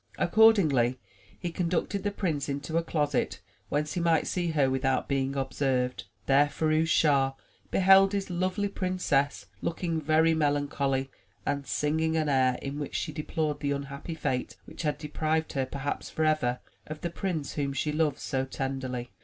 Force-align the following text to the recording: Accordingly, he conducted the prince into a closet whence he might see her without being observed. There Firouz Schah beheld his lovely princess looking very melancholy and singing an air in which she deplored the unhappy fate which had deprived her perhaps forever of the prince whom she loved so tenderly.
Accordingly, 0.17 0.97
he 1.37 1.51
conducted 1.51 2.01
the 2.01 2.09
prince 2.09 2.49
into 2.49 2.75
a 2.75 2.81
closet 2.81 3.39
whence 3.69 3.93
he 3.93 3.99
might 4.01 4.25
see 4.25 4.47
her 4.47 4.67
without 4.67 5.07
being 5.07 5.35
observed. 5.35 6.05
There 6.25 6.47
Firouz 6.47 6.89
Schah 6.89 7.35
beheld 7.69 8.13
his 8.13 8.31
lovely 8.31 8.67
princess 8.67 9.45
looking 9.61 10.01
very 10.01 10.33
melancholy 10.33 11.11
and 11.45 11.67
singing 11.67 12.17
an 12.17 12.29
air 12.29 12.57
in 12.63 12.79
which 12.79 12.95
she 12.95 13.11
deplored 13.11 13.59
the 13.59 13.73
unhappy 13.73 14.15
fate 14.15 14.57
which 14.65 14.81
had 14.81 14.97
deprived 14.97 15.53
her 15.53 15.67
perhaps 15.67 16.09
forever 16.09 16.61
of 16.87 17.01
the 17.01 17.11
prince 17.11 17.53
whom 17.53 17.71
she 17.71 17.91
loved 17.91 18.17
so 18.17 18.43
tenderly. 18.43 19.11